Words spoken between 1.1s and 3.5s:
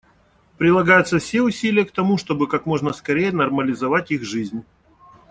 все усилия к тому, чтобы как можно скорее